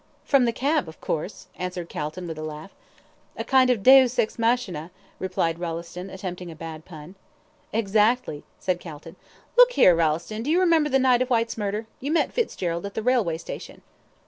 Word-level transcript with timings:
"From 0.25 0.45
the 0.45 0.51
cab, 0.51 0.89
of 0.89 0.99
course," 0.99 1.45
answered 1.59 1.87
Calton, 1.89 2.25
with 2.27 2.39
a 2.39 2.43
laugh. 2.43 2.71
"A 3.37 3.43
kind 3.43 3.69
of 3.69 3.83
DEUS 3.83 4.17
EX 4.17 4.39
MACHINA," 4.39 4.89
replied 5.19 5.59
Rolleston, 5.59 6.09
attempting 6.09 6.49
a 6.49 6.55
bad 6.55 6.85
pun. 6.85 7.13
"Exactly," 7.71 8.43
said 8.57 8.79
Calton. 8.79 9.15
"Look 9.59 9.73
here, 9.73 9.93
Rolleston, 9.95 10.41
do 10.41 10.49
you 10.49 10.59
remember 10.59 10.89
the 10.89 10.97
night 10.97 11.21
of 11.21 11.29
Whyte's 11.29 11.55
murder 11.55 11.85
you 11.99 12.11
met 12.11 12.33
Fitzgerald 12.33 12.87
at 12.87 12.95
the 12.95 13.03
Railway 13.03 13.37
Station." 13.37 13.83